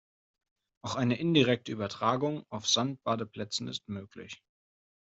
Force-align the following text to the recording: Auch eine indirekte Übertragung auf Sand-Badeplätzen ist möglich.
Auch 0.83 0.95
eine 0.95 1.19
indirekte 1.19 1.71
Übertragung 1.71 2.43
auf 2.49 2.67
Sand-Badeplätzen 2.67 3.67
ist 3.67 3.87
möglich. 3.87 4.41